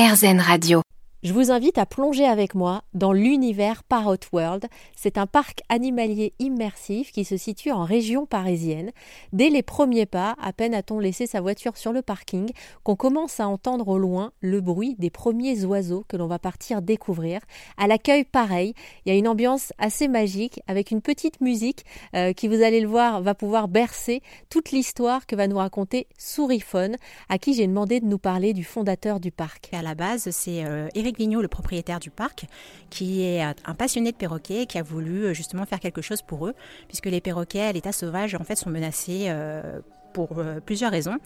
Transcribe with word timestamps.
RZN 0.00 0.40
Radio. 0.40 0.89
Je 1.22 1.34
vous 1.34 1.50
invite 1.50 1.76
à 1.76 1.84
plonger 1.84 2.24
avec 2.24 2.54
moi 2.54 2.82
dans 2.94 3.12
l'univers 3.12 3.84
Parrot 3.84 4.16
World. 4.32 4.66
C'est 4.96 5.18
un 5.18 5.26
parc 5.26 5.60
animalier 5.68 6.32
immersif 6.38 7.12
qui 7.12 7.26
se 7.26 7.36
situe 7.36 7.72
en 7.72 7.84
région 7.84 8.24
parisienne. 8.24 8.90
Dès 9.34 9.50
les 9.50 9.62
premiers 9.62 10.06
pas, 10.06 10.34
à 10.40 10.54
peine 10.54 10.72
a-t-on 10.72 10.98
laissé 10.98 11.26
sa 11.26 11.42
voiture 11.42 11.76
sur 11.76 11.92
le 11.92 12.00
parking, 12.00 12.48
qu'on 12.84 12.96
commence 12.96 13.38
à 13.38 13.46
entendre 13.48 13.88
au 13.88 13.98
loin 13.98 14.32
le 14.40 14.62
bruit 14.62 14.96
des 14.98 15.10
premiers 15.10 15.62
oiseaux 15.66 16.06
que 16.08 16.16
l'on 16.16 16.26
va 16.26 16.38
partir 16.38 16.80
découvrir. 16.80 17.42
À 17.76 17.86
l'accueil, 17.86 18.24
pareil, 18.24 18.72
il 19.04 19.12
y 19.12 19.14
a 19.14 19.18
une 19.18 19.28
ambiance 19.28 19.74
assez 19.76 20.08
magique 20.08 20.62
avec 20.68 20.90
une 20.90 21.02
petite 21.02 21.42
musique 21.42 21.84
euh, 22.16 22.32
qui, 22.32 22.48
vous 22.48 22.62
allez 22.62 22.80
le 22.80 22.88
voir, 22.88 23.20
va 23.20 23.34
pouvoir 23.34 23.68
bercer 23.68 24.22
toute 24.48 24.70
l'histoire 24.70 25.26
que 25.26 25.36
va 25.36 25.48
nous 25.48 25.58
raconter 25.58 26.06
Souriphone, 26.16 26.96
à 27.28 27.36
qui 27.36 27.52
j'ai 27.52 27.66
demandé 27.66 28.00
de 28.00 28.06
nous 28.06 28.16
parler 28.16 28.54
du 28.54 28.64
fondateur 28.64 29.20
du 29.20 29.30
parc. 29.30 29.68
À 29.74 29.82
la 29.82 29.94
base, 29.94 30.30
c'est 30.30 30.64
euh, 30.64 30.88
Eric 30.94 31.09
Le 31.18 31.48
propriétaire 31.48 32.00
du 32.00 32.10
parc, 32.10 32.46
qui 32.88 33.22
est 33.22 33.42
un 33.42 33.74
passionné 33.74 34.12
de 34.12 34.16
perroquets, 34.16 34.66
qui 34.66 34.78
a 34.78 34.82
voulu 34.82 35.24
euh, 35.24 35.34
justement 35.34 35.66
faire 35.66 35.80
quelque 35.80 36.02
chose 36.02 36.22
pour 36.22 36.46
eux, 36.46 36.54
puisque 36.88 37.06
les 37.06 37.20
perroquets 37.20 37.62
à 37.62 37.72
l'état 37.72 37.92
sauvage 37.92 38.34
en 38.34 38.44
fait 38.44 38.56
sont 38.56 38.70
menacés. 38.70 39.26
Euh, 39.28 39.80
pour 40.12 40.38
euh, 40.38 40.58
plusieurs 40.58 40.90
raisons, 40.90 41.18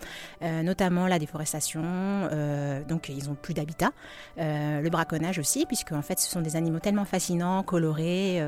notamment 0.43 1.07
la 1.07 1.19
déforestation, 1.19 1.81
donc 2.87 3.09
ils 3.09 3.29
n'ont 3.29 3.35
plus 3.35 3.55
d'habitat, 3.55 3.93
le 4.37 4.87
braconnage 4.91 5.39
aussi, 5.39 5.65
puisque 5.65 5.93
en 5.93 6.03
fait 6.03 6.19
ce 6.19 6.31
sont 6.31 6.43
des 6.43 6.55
animaux 6.55 6.81
tellement 6.81 7.07
fascinants, 7.07 7.63
colorés, 7.63 8.43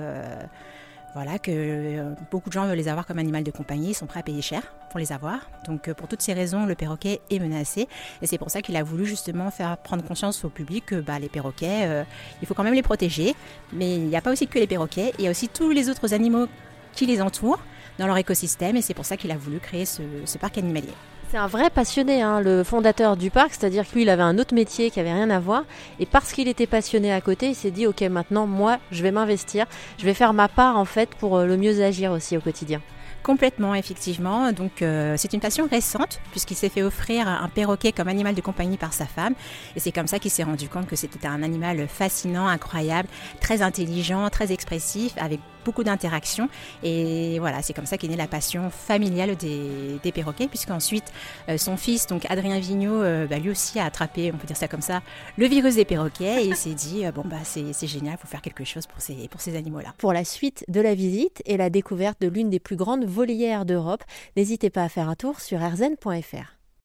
voilà, 1.14 1.38
que 1.38 1.50
euh, 1.50 2.14
beaucoup 2.30 2.48
de 2.48 2.52
gens 2.52 2.66
veulent 2.66 2.76
les 2.76 2.88
avoir 2.88 3.06
comme 3.06 3.18
animal 3.18 3.42
de 3.42 3.50
compagnie, 3.50 3.90
ils 3.90 3.94
sont 3.94 4.06
prêts 4.06 4.20
à 4.20 4.22
payer 4.22 4.42
cher 4.42 4.62
pour 4.90 5.00
les 5.00 5.12
avoir. 5.12 5.48
Donc 5.66 5.88
euh, 5.88 5.94
pour 5.94 6.08
toutes 6.08 6.20
ces 6.20 6.34
raisons, 6.34 6.66
le 6.66 6.74
perroquet 6.74 7.20
est 7.30 7.38
menacé. 7.38 7.88
Et 8.20 8.26
c'est 8.26 8.38
pour 8.38 8.50
ça 8.50 8.60
qu'il 8.60 8.76
a 8.76 8.82
voulu 8.82 9.06
justement 9.06 9.50
faire 9.50 9.78
prendre 9.78 10.04
conscience 10.04 10.44
au 10.44 10.50
public 10.50 10.86
que 10.86 11.00
bah, 11.00 11.18
les 11.18 11.28
perroquets, 11.28 11.86
euh, 11.86 12.04
il 12.42 12.46
faut 12.46 12.54
quand 12.54 12.64
même 12.64 12.74
les 12.74 12.82
protéger. 12.82 13.34
Mais 13.72 13.96
il 13.96 14.06
n'y 14.06 14.16
a 14.16 14.20
pas 14.20 14.32
aussi 14.32 14.46
que 14.46 14.58
les 14.58 14.66
perroquets, 14.66 15.12
il 15.18 15.24
y 15.24 15.28
a 15.28 15.30
aussi 15.30 15.48
tous 15.48 15.70
les 15.70 15.88
autres 15.88 16.12
animaux 16.12 16.48
qui 16.92 17.06
les 17.06 17.22
entourent 17.22 17.60
dans 17.98 18.06
leur 18.06 18.16
écosystème. 18.16 18.76
Et 18.76 18.82
c'est 18.82 18.94
pour 18.94 19.04
ça 19.04 19.16
qu'il 19.16 19.30
a 19.30 19.36
voulu 19.36 19.58
créer 19.58 19.86
ce 19.86 20.38
parc 20.38 20.58
animalier. 20.58 20.92
C'est 21.28 21.38
un 21.38 21.48
vrai 21.48 21.70
passionné, 21.70 22.22
hein, 22.22 22.40
le 22.40 22.62
fondateur 22.62 23.16
du 23.16 23.32
parc, 23.32 23.50
c'est-à-dire 23.52 23.84
que 23.88 23.94
lui, 23.94 24.02
il 24.02 24.08
avait 24.10 24.22
un 24.22 24.38
autre 24.38 24.54
métier 24.54 24.92
qui 24.92 25.00
avait 25.00 25.12
rien 25.12 25.28
à 25.30 25.40
voir. 25.40 25.64
Et 25.98 26.06
parce 26.06 26.32
qu'il 26.32 26.46
était 26.46 26.68
passionné 26.68 27.12
à 27.12 27.20
côté, 27.20 27.48
il 27.48 27.56
s'est 27.56 27.72
dit, 27.72 27.88
ok, 27.88 28.00
maintenant, 28.02 28.46
moi, 28.46 28.78
je 28.92 29.02
vais 29.02 29.10
m'investir, 29.10 29.66
je 29.98 30.04
vais 30.04 30.14
faire 30.14 30.32
ma 30.32 30.46
part, 30.46 30.76
en 30.76 30.84
fait, 30.84 31.10
pour 31.16 31.36
euh, 31.36 31.46
le 31.46 31.56
mieux 31.56 31.82
agir 31.82 32.12
aussi 32.12 32.36
au 32.36 32.40
quotidien. 32.40 32.80
Complètement, 33.24 33.74
effectivement. 33.74 34.52
Donc, 34.52 34.82
euh, 34.82 35.14
c'est 35.16 35.32
une 35.32 35.40
passion 35.40 35.66
récente, 35.68 36.20
puisqu'il 36.30 36.54
s'est 36.54 36.68
fait 36.68 36.84
offrir 36.84 37.26
un 37.26 37.48
perroquet 37.48 37.90
comme 37.90 38.06
animal 38.06 38.36
de 38.36 38.40
compagnie 38.40 38.76
par 38.76 38.92
sa 38.92 39.06
femme. 39.06 39.34
Et 39.74 39.80
c'est 39.80 39.90
comme 39.90 40.06
ça 40.06 40.20
qu'il 40.20 40.30
s'est 40.30 40.44
rendu 40.44 40.68
compte 40.68 40.86
que 40.86 40.94
c'était 40.94 41.26
un 41.26 41.42
animal 41.42 41.88
fascinant, 41.88 42.46
incroyable, 42.46 43.08
très 43.40 43.62
intelligent, 43.62 44.30
très 44.30 44.52
expressif, 44.52 45.12
avec 45.18 45.40
beaucoup 45.66 45.84
d'interactions. 45.84 46.48
Et 46.82 47.38
voilà, 47.40 47.60
c'est 47.60 47.74
comme 47.74 47.86
ça 47.86 47.98
qu'est 47.98 48.08
née 48.08 48.16
la 48.16 48.28
passion 48.28 48.70
familiale 48.70 49.36
des, 49.36 50.12
perroquets, 50.14 50.46
puisqu'ensuite, 50.46 51.12
euh, 51.48 51.58
son 51.58 51.76
fils, 51.76 52.06
donc 52.06 52.24
Adrien 52.30 52.58
Vigneault, 52.58 53.02
euh, 53.02 53.26
bah, 53.26 53.38
lui 53.38 53.50
aussi 53.50 53.78
a 53.80 53.84
attrapé, 53.84 54.30
on 54.32 54.38
peut 54.38 54.46
dire 54.46 54.56
ça 54.56 54.68
comme 54.68 54.80
ça, 54.80 55.02
le 55.36 55.46
virus 55.46 55.74
des 55.74 55.84
perroquets. 55.84 56.44
Et 56.44 56.46
il 56.46 56.56
s'est 56.56 56.74
dit, 56.74 57.04
bon, 57.14 57.22
bah, 57.26 57.38
c'est 57.44 57.86
génial, 57.86 58.14
il 58.14 58.20
faut 58.20 58.28
faire 58.28 58.42
quelque 58.42 58.64
chose 58.64 58.86
pour 58.86 59.00
ces, 59.00 59.56
animaux-là. 59.56 59.94
Pour 59.98 60.12
la 60.12 60.24
suite 60.24 60.64
de 60.68 60.80
la 60.80 60.94
visite 60.94 61.42
et 61.44 61.56
la 61.56 61.68
découverte 61.68 62.20
de 62.20 62.28
l'une 62.28 62.48
des 62.48 62.60
plus 62.60 62.76
grandes 62.76 63.04
volière 63.04 63.64
d'Europe. 63.64 64.04
N'hésitez 64.36 64.70
pas 64.70 64.84
à 64.84 64.88
faire 64.88 65.08
un 65.08 65.16
tour 65.16 65.40
sur 65.40 65.58
rzn.fr. 65.60 66.55